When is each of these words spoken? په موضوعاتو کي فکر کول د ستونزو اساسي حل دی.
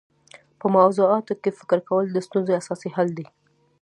په 0.59 0.65
موضوعاتو 0.75 1.33
کي 1.43 1.51
فکر 1.59 1.79
کول 1.89 2.05
د 2.11 2.17
ستونزو 2.27 2.51
اساسي 2.61 2.89
حل 2.95 3.09
دی. 3.17 3.25